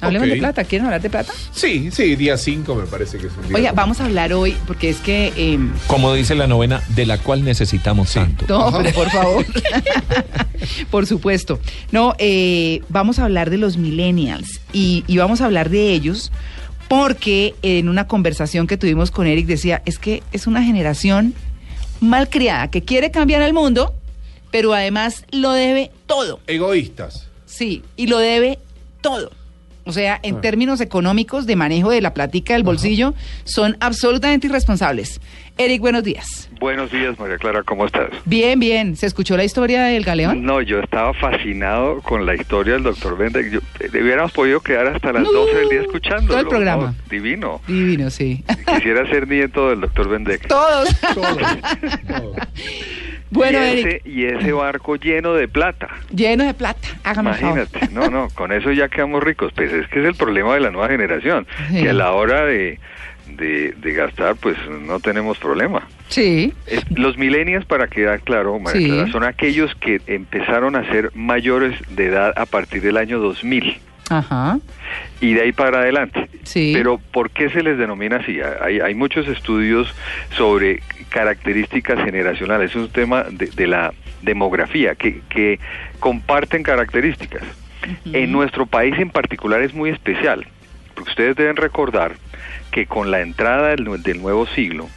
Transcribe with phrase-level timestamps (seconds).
[0.00, 0.64] Hablemos de plata.
[0.64, 1.32] ¿Quieren hablar de plata?
[1.52, 3.56] Sí, sí, día 5 me parece que es un día.
[3.56, 5.32] Oiga, vamos a hablar hoy, porque es que...
[5.36, 8.44] eh, Como dice la novena, de la cual necesitamos tanto.
[8.48, 8.78] no, Ajá.
[8.82, 9.46] pero por favor.
[10.90, 11.58] por supuesto.
[11.92, 16.30] No, eh, vamos a hablar de los millennials y, y vamos a hablar de ellos
[16.88, 21.34] porque en una conversación que tuvimos con Eric decía, es que es una generación
[22.00, 23.94] malcriada que quiere cambiar el mundo,
[24.50, 26.40] pero además lo debe todo.
[26.46, 27.26] Egoístas.
[27.46, 28.58] Sí, y lo debe
[29.00, 29.30] todo.
[29.86, 30.40] O sea, en Ah.
[30.40, 35.20] términos económicos de manejo de la platica del bolsillo, son absolutamente irresponsables.
[35.58, 36.50] Eric, buenos días.
[36.60, 38.10] Buenos días, María Clara, ¿cómo estás?
[38.26, 38.94] Bien, bien.
[38.96, 40.42] ¿Se escuchó la historia del galeón?
[40.44, 43.50] No, yo estaba fascinado con la historia del doctor Bendek.
[43.50, 46.28] Yo, eh, hubiéramos podido quedar hasta las No, 12 del día escuchándolo.
[46.28, 46.86] todo el programa.
[46.88, 46.94] ¿no?
[47.08, 47.60] Divino.
[47.66, 48.44] Divino, sí.
[48.74, 50.46] Quisiera ser nieto del doctor Bendek.
[50.48, 50.88] Todos.
[51.14, 51.38] Todos.
[52.08, 52.36] todos.
[53.30, 55.88] Bueno, y, Eric, ese, y ese barco lleno de plata.
[56.14, 56.88] lleno de plata.
[57.04, 57.58] Hágame favor.
[57.58, 59.52] Imagínate, no, no, con eso ya quedamos ricos.
[59.54, 61.82] Pues es que es el problema de la nueva generación, Sí.
[61.82, 62.78] que a la hora de,
[63.36, 65.86] de, de gastar, pues no tenemos problema.
[66.08, 66.52] Sí.
[66.66, 68.86] Es- los millennials, para quedar claro, María Sí.
[68.88, 73.80] Clara, son aquellos que empezaron a ser mayores de edad a partir del año 2000
[74.10, 74.58] Ajá.
[75.20, 76.28] y de ahí para adelante.
[76.44, 76.72] Sí.
[76.74, 78.38] Pero ¿por qué se les denomina así?
[78.62, 79.92] Hay, hay muchos estudios
[80.36, 82.70] sobre características generacionales.
[82.70, 85.58] Es un tema de, de la demografía que, que
[86.00, 87.42] comparten características.
[88.12, 90.44] En nuestro país en particular es muy especial,
[90.94, 92.16] porque ustedes deben recordar
[92.72, 94.88] que con la entrada del nuevo siglo,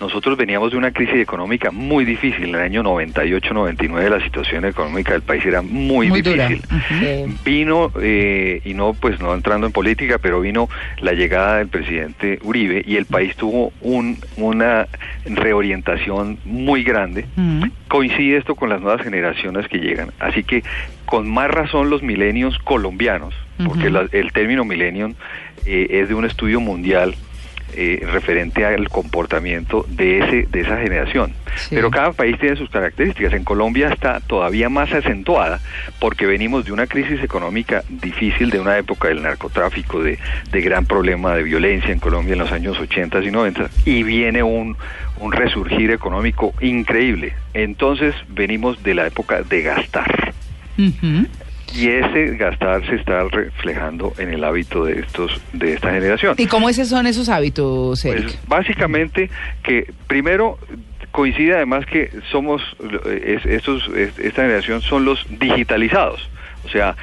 [0.00, 2.44] nosotros veníamos de una crisis económica muy difícil.
[2.44, 6.48] En el año 98-99 la situación económica del país era muy, Muy dura.
[6.48, 7.34] difícil.
[7.44, 10.68] Vino, eh, y no pues no entrando en política, pero vino
[11.00, 14.86] la llegada del presidente Uribe y el país tuvo un, una
[15.24, 17.24] reorientación muy grande.
[17.36, 17.70] Ujú.
[17.88, 20.10] Coincide esto con las nuevas generaciones que llegan.
[20.18, 20.62] Así que
[21.06, 23.32] con más razón los milenios colombianos,
[23.64, 25.14] porque la- el término millennium
[25.64, 27.14] eh, es de un estudio mundial
[27.74, 31.32] eh, referente al comportamiento de ese de esa generación.
[31.56, 31.74] Sí.
[31.74, 33.32] Pero cada país tiene sus características.
[33.32, 35.60] En Colombia está todavía más acentuada
[35.98, 40.18] porque venimos de una crisis económica difícil, de una época del narcotráfico, de,
[40.50, 44.42] de gran problema de violencia en Colombia en los años 80 y 90, y viene
[44.42, 44.76] un,
[45.18, 47.34] un resurgir económico increíble.
[47.54, 50.34] Entonces venimos de la época de gastar.
[50.78, 51.26] Ujú.
[51.74, 56.34] Y ese gastar se está reflejando en el hábito de estos de esta generación.
[56.38, 58.22] ¿Y cómo esos son esos hábitos, Eric?
[58.24, 59.30] Pues básicamente
[59.62, 60.58] que primero
[61.10, 62.62] coincide además que somos
[63.24, 66.28] es- estos es- esta generación son los digitalizados,
[66.64, 66.94] o sea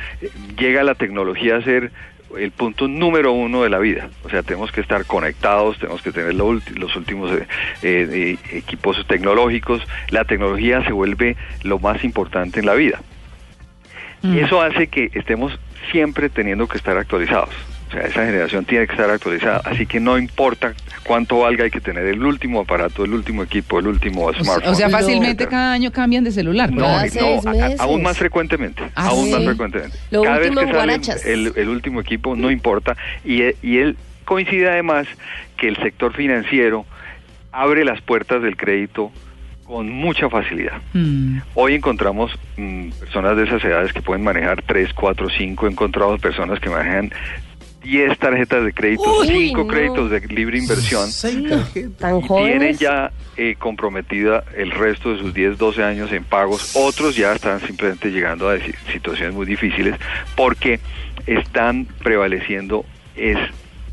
[0.57, 1.91] llega la tecnología a ser
[2.37, 6.11] el punto número uno de la vida, o sea tenemos que estar conectados, tenemos que
[6.11, 7.45] tener lo los últimos eh,
[7.83, 13.01] eh, equipos tecnológicos, la tecnología se vuelve lo más importante en la vida.
[14.23, 14.37] Mm.
[14.37, 15.57] Eso hace que estemos
[15.91, 17.49] siempre teniendo que estar actualizados.
[17.89, 19.61] O sea, esa generación tiene que estar actualizada.
[19.65, 20.73] Así que no importa
[21.03, 24.73] cuánto valga, hay que tener el último aparato, el último equipo, el último O smartphone.
[24.73, 25.49] o sea, fácilmente etcétera.
[25.51, 26.71] cada año cambian de celular.
[26.71, 27.79] No, Cada no, seis a- a- meses.
[27.81, 29.31] aún más frecuentemente, Ah, aún sí.
[29.33, 29.97] más frecuentemente.
[30.09, 30.99] Lo Cada vez que sale
[31.33, 32.97] el, el último equipo, no importa.
[33.23, 33.95] Y, y él
[34.25, 35.05] coincide además
[35.57, 36.85] que el sector financiero
[37.51, 39.11] abre las puertas del crédito
[39.73, 40.79] con mucha facilidad.
[40.93, 41.39] Mm.
[41.55, 45.65] Hoy encontramos mm, personas de esas edades que pueden manejar 3, 4, 5.
[45.65, 47.11] He encontrado personas que manejan
[47.81, 49.67] 10 tarjetas de crédito, Uy, 5 no.
[49.67, 51.09] créditos de libre inversión.
[51.97, 56.75] Tan Y tienen ya eh, comprometida el resto de sus 10, 12 años en pagos.
[56.75, 58.59] Otros ya están simplemente llegando a
[58.91, 59.95] situaciones muy difíciles
[60.35, 60.81] porque
[61.25, 62.85] están prevaleciendo
[63.15, 63.39] es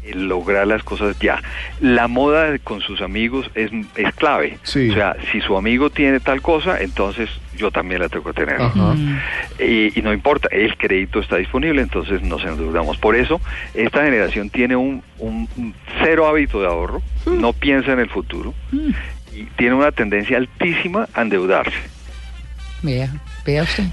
[0.04, 1.42] el lograr las cosas ya.
[1.80, 4.58] La moda con sus amigos es, es clave.
[4.62, 4.90] Sí.
[4.90, 8.58] O sea, si su amigo tiene tal cosa, entonces yo también la tengo que tener.
[9.58, 12.96] Y, y no importa, el crédito está disponible, entonces nos endeudamos.
[12.98, 13.40] Por eso,
[13.74, 18.54] esta generación tiene un, un- un cero hábito de ahorro, no piensa en el futuro
[18.72, 18.90] Mm.
[19.36, 21.76] y tiene una tendencia altísima a endeudarse.
[22.82, 23.10] Vea,
[23.44, 23.84] vea usted.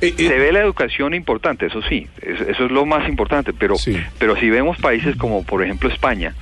[0.00, 3.52] Eh, eh, Se ve la educación importante, eso sí, es- eso es lo más importante,
[3.52, 3.96] pero, Sí.
[4.18, 6.34] pero si vemos países como por ejemplo España,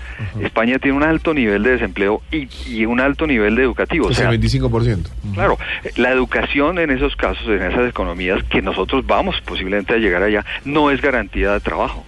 [0.43, 4.07] España tiene un alto nivel de desempleo y, y un alto nivel de educativo.
[4.07, 5.11] O sea, el 25%.
[5.25, 5.35] Ujú.
[5.35, 5.59] Claro,
[5.97, 10.45] la educación en esos casos, en esas economías que nosotros vamos posiblemente a llegar allá,
[10.65, 12.07] no es garantía de trabajo.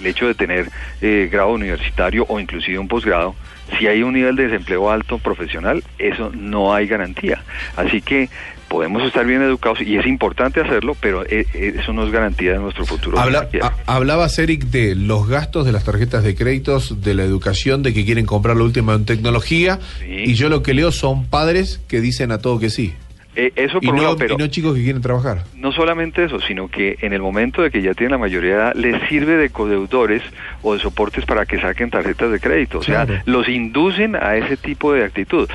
[0.00, 0.70] El hecho de tener
[1.02, 3.34] eh, grado universitario o inclusive un posgrado,
[3.78, 7.42] si hay un nivel de desempleo alto profesional, eso no hay garantía.
[7.76, 8.28] Así que
[8.68, 12.52] podemos estar bien educados y es importante hacerlo, pero eh, eh, eso no es garantía
[12.52, 13.18] de nuestro futuro.
[13.18, 13.48] Habla-
[13.86, 18.04] hablabas, Eric, de los gastos de las tarjetas de créditos, de la educación, de que
[18.04, 19.78] quieren comprar lo último en tecnología.
[20.00, 20.06] Sí.
[20.26, 22.92] Y yo lo que leo son padres que dicen a todo que sí.
[23.40, 25.44] Eh, eso Y por un no, lado, pero y no chicos que quieren trabajar.
[25.54, 28.56] no solamente eso, sino que en el momento de que ya tienen la mayoría de
[28.56, 30.22] edad, les sirve de codeudores
[30.62, 32.78] o de soportes para que saquen tarjetas de crédito.
[32.78, 33.22] O sea, Claro.
[33.26, 35.48] los inducen a ese tipo de actitud.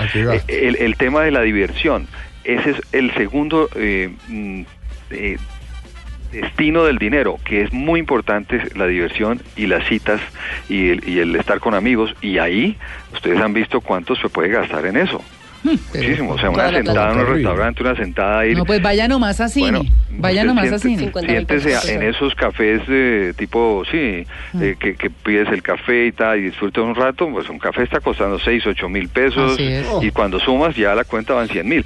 [0.47, 2.07] El, el tema de la diversión,
[2.43, 4.61] ese es el segundo eh, mm,
[5.11, 5.37] eh,
[6.31, 10.19] destino del dinero, que es muy importante la diversión y las citas
[10.67, 12.15] y el, y el estar con amigos.
[12.21, 12.77] Y ahí
[13.13, 15.21] ustedes han visto cuánto se puede gastar en eso.
[15.63, 16.31] Muchísimo.
[16.33, 18.57] O sea, una sentada en un restaurante, una sentada a ir.
[18.57, 19.71] No, pues vaya nomás a cine.
[19.79, 19.85] Bueno,
[20.19, 20.97] vaya nomás a siente- cine.
[21.05, 24.61] 50 mil Siéntese en esos cafés eh, tipo, sí, Mm.
[24.63, 27.83] eh, que, que pides el café y tal, y disfrutas un rato, pues un café
[27.83, 29.57] está costando 6, 8 mil pesos,
[30.01, 31.85] y cuando sumas ya la cuenta van 100 mil.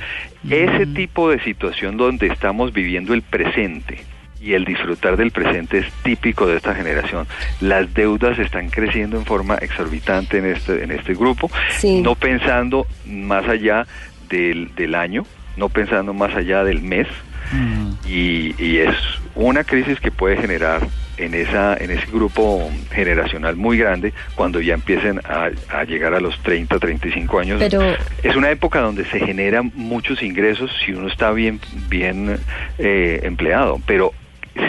[0.49, 0.93] Ese Mm.
[0.93, 3.99] tipo de situación donde estamos viviendo el presente
[4.41, 7.27] y el disfrutar del presente es típico de esta generación.
[7.61, 12.01] Las deudas están creciendo en forma exorbitante en este, en este grupo, Sí.
[12.01, 13.85] no pensando más allá
[14.29, 15.25] del, del año,
[15.55, 17.07] no pensando más allá del mes,
[17.53, 17.91] Mm.
[18.05, 18.93] y, y es
[19.33, 20.85] una crisis que puede generar
[21.15, 26.19] en esa en ese grupo generacional muy grande cuando ya empiecen a, a llegar a
[26.19, 27.57] los 30, 35 años.
[27.59, 32.37] Pero- es una época donde se generan muchos ingresos si uno está bien bien
[32.79, 34.11] eh, empleado, pero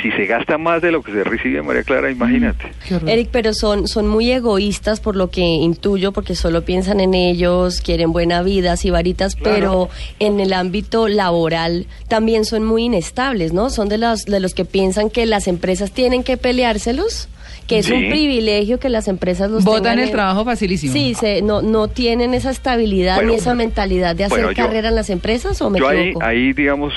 [0.03, 2.73] si se gasta más de lo que se recibe, María Clara, imagínate.
[2.91, 3.09] Horror.
[3.09, 7.81] Eric, pero son, son muy egoístas por lo que intuyo, porque solo piensan en ellos,
[7.81, 9.89] quieren buena vida, varitas, pero
[10.19, 13.71] en el ámbito laboral también son muy inestables, ¿no?
[13.71, 17.29] Son de los, de los que piensan que las empresas tienen que peleárselos,
[17.67, 17.93] que es Sí.
[17.93, 20.93] un privilegio que las empresas los Botan tengan el en- trabajo facilísimo.
[20.93, 24.65] Sí, se, no, no tienen esa estabilidad Bueno, ni esa mentalidad de hacer bueno, yo-
[24.65, 26.25] carrera en las empresas, ¿o me Yo ahí, equivoco?
[26.25, 26.95] ahí, digamos,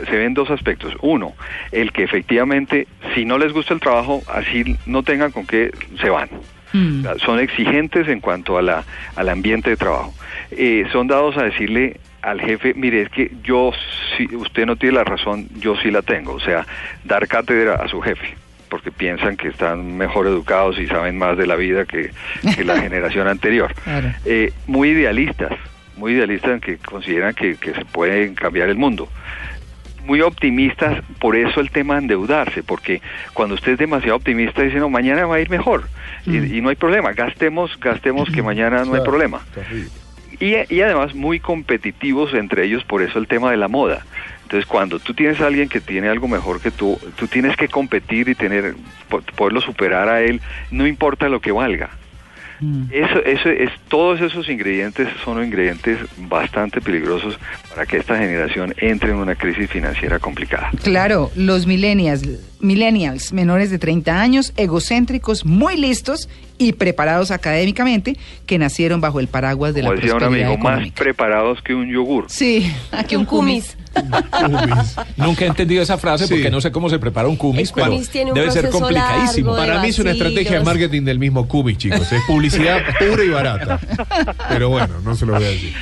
[0.00, 0.94] se ven dos aspectos.
[1.00, 1.34] Uno,
[1.70, 6.10] el que efectivamente, si no les gusta el trabajo, así no tengan con qué, se
[6.10, 6.28] van.
[6.72, 7.04] Mm.
[7.18, 8.84] Son exigentes en cuanto a la,
[9.16, 10.14] al ambiente de trabajo.
[10.50, 13.72] Eh, son dados a decirle al jefe, mire, es que yo,
[14.16, 16.34] si usted no tiene la razón, yo sí la tengo.
[16.34, 16.66] O sea,
[17.04, 18.36] dar cátedra a su jefe,
[18.68, 22.10] porque piensan que están mejor educados y saben más de la vida que,
[22.54, 23.74] que la generación anterior.
[23.82, 24.12] Claro.
[24.24, 25.52] Eh, muy idealistas,
[25.96, 29.08] muy idealistas en que consideran que, que se puede cambiar el mundo
[30.04, 33.00] muy optimistas, por eso el tema de endeudarse, porque
[33.34, 35.88] cuando usted es demasiado optimista dice, no, mañana va a ir mejor
[36.26, 39.44] y, y no hay problema, gastemos, gastemos que mañana no hay problema.
[40.40, 44.06] Y, y además muy competitivos entre ellos, por eso el tema de la moda.
[44.42, 47.68] Entonces, cuando tú tienes a alguien que tiene algo mejor que tú, tú tienes que
[47.68, 48.74] competir y tener
[49.08, 50.40] po- poderlo superar a él,
[50.70, 51.90] no importa lo que valga.
[52.62, 52.84] Mm.
[52.92, 57.38] Eso, eso es, todos esos ingredientes son ingredientes bastante peligrosos
[57.68, 60.70] para que esta generación entre en una crisis financiera complicada.
[60.82, 62.22] Claro, los millennials,
[62.60, 68.16] millennials menores de 30 años, egocéntricos, muy listos y preparados académicamente,
[68.46, 71.02] que nacieron bajo el paraguas de Como la decía un amigo, más económica.
[71.02, 72.26] preparados que un yogur.
[72.28, 73.76] Sí, aquí un cumis.
[73.92, 74.96] Cumis.
[75.16, 76.34] Nunca he entendido esa frase Sí.
[76.34, 78.68] porque no sé cómo se prepara un cumis, El pero cumis tiene un debe ser
[78.70, 79.54] complicadísimo.
[79.56, 82.10] Para mí es una estrategia de marketing del mismo Cumis, chicos.
[82.12, 83.80] Es publicidad pura y barata.
[84.48, 85.72] Pero bueno, no se lo voy a decir.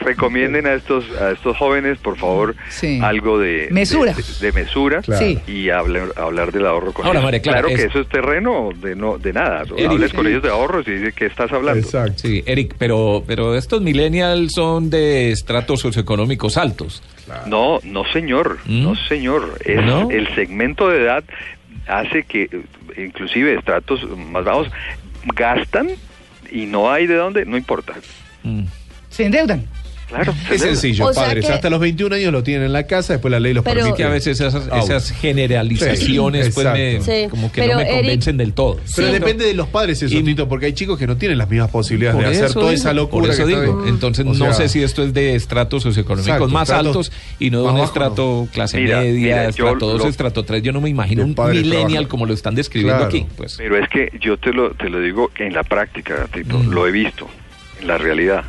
[0.00, 2.98] Recomienden a estos a estos jóvenes, por favor, Sí.
[3.00, 4.12] algo de Mesura.
[4.12, 5.24] de, de- de mesura Claro.
[5.46, 7.24] Y hablar, hablar del ahorro con Ahora, ellos.
[7.28, 9.62] María claro que es- eso es terreno de no de nada.
[9.76, 11.80] Eric, Hables con ellos de ahorros y dice que estás hablando.
[11.86, 12.14] Exacto.
[12.18, 17.00] Sí, Eric, pero, pero estos millennials son de estratos socioeconómicos altos.
[17.46, 18.82] No, no señor, ¿Mm?
[18.82, 19.58] no señor.
[19.64, 20.10] Es ¿No?
[20.10, 21.24] el segmento de edad
[21.86, 22.48] hace que
[22.96, 24.68] inclusive estratos más bajos
[25.34, 25.88] gastan
[26.50, 27.94] y no hay de dónde, no importa.
[28.42, 28.64] Mm.
[29.10, 29.66] Se endeudan.
[30.08, 31.46] Claro, Es sencillo, O padres.
[31.46, 33.76] que- Hasta los 21 años lo tienen en la casa, después la ley los Pero-
[33.80, 33.96] permite.
[33.96, 37.00] Que a veces esas, esas generalizaciones Sí, pues me.
[37.00, 38.78] Sí, como que pero no me Eric- convencen del todo.
[38.96, 39.12] Pero Sí.
[39.14, 41.70] depende de los padres eso, Y- Tito, porque hay chicos que no tienen las mismas
[41.70, 43.22] posibilidades Por de hacer eso toda digo, esa locura.
[43.26, 43.84] Por eso que digo.
[43.86, 47.12] Entonces O no sea, sé si esto es de estratos socioeconómicos Exacto, más estratos altos
[47.38, 48.52] y no de un estrato no.
[48.52, 50.62] clase Mira, media, mira, estrato 2, lo- estrato 3.
[50.62, 52.08] Yo no me imagino un millennial trabajando.
[52.08, 53.08] como lo están describiendo Claro.
[53.08, 53.26] aquí.
[53.36, 53.56] Pues.
[53.58, 56.70] Pero es que yo te lo, te lo digo en la práctica, Tito, Mm.
[56.70, 57.28] lo he visto,
[57.80, 58.44] en la realidad.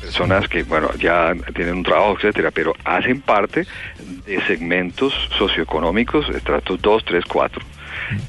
[0.00, 3.66] Personas que, bueno, ya tienen un trabajo, etcétera, pero hacen parte
[4.26, 7.62] de segmentos socioeconómicos, estratos 2, 3, 4.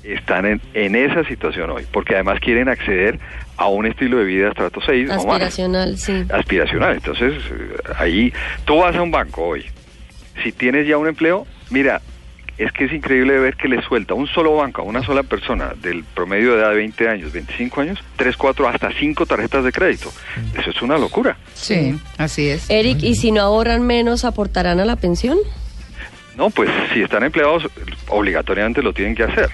[0.03, 3.19] Están en, en esa situación hoy, porque además quieren acceder
[3.55, 6.25] a un estilo de vida estrato 6 o más Aspiracional, sí.
[6.33, 6.95] aspiracional.
[6.95, 8.33] Entonces, eh, ahí
[8.65, 9.65] tú vas a un banco hoy.
[10.43, 12.01] Si tienes ya un empleo, mira,
[12.59, 15.73] es que es increíble ver que le suelta un solo banco a una sola persona
[15.81, 19.71] del promedio de edad de 20 años, 25 años, 3, 4, hasta 5 tarjetas de
[19.71, 20.11] crédito.
[20.57, 21.37] Eso es una locura.
[21.53, 22.69] Sí, así es.
[22.69, 25.37] Eric, ¿y si no ahorran menos, aportarán a la pensión?
[26.35, 27.63] No, pues si están empleados,
[28.09, 29.49] obligatoriamente lo tienen que hacer.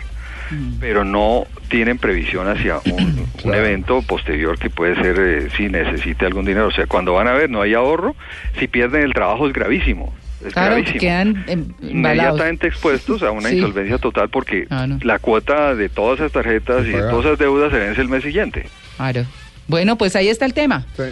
[0.79, 6.45] Pero no tienen previsión hacia un, evento posterior que puede ser eh, si necesite algún
[6.45, 6.67] dinero.
[6.67, 8.15] O sea, cuando van a ver no hay ahorro,
[8.59, 10.13] si pierden el trabajo es gravísimo.
[10.45, 10.99] Es Claro, gravísimo.
[10.99, 11.91] quedan em, embalados.
[11.91, 13.55] inmediatamente expuestos a una Sí.
[13.57, 14.99] insolvencia total porque Ah, no.
[15.03, 18.23] la cuota de todas esas tarjetas y de todas esas deudas se vence el mes
[18.23, 18.67] siguiente.
[18.97, 19.25] Claro.
[19.67, 20.85] Bueno, pues ahí está el tema.
[20.95, 21.03] Sí.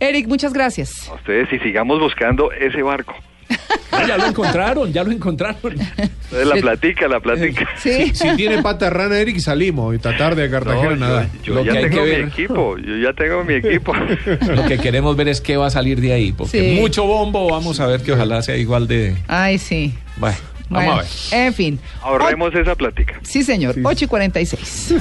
[0.00, 1.08] Eric, muchas gracias.
[1.08, 3.14] A ustedes y sigamos buscando ese barco.
[3.90, 5.74] Ah, ya lo encontraron, ya lo encontraron.
[6.30, 7.66] La platica, la platica.
[7.78, 8.12] Sí.
[8.14, 9.94] Si tiene pata rana, Eric, salimos.
[9.94, 11.28] Esta tarde a Cartagena, No, nada.
[11.42, 13.92] yo, Lo yo que ya hay tengo que mi equipo, yo ya tengo mi equipo.
[14.54, 16.80] Lo que queremos ver es qué va a salir de ahí, porque Sí.
[16.80, 19.16] mucho bombo, vamos a ver que ojalá sea igual de...
[19.26, 19.94] Ay, sí.
[20.16, 20.36] Bueno,
[20.68, 21.46] vamos a ver.
[21.46, 21.80] En fin.
[22.02, 23.18] Ahorremos esa plática.
[23.22, 23.74] Sí, señor.
[23.74, 23.80] Sí.
[23.82, 24.94] 8 y 46.